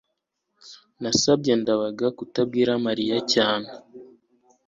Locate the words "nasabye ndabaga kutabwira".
1.01-2.71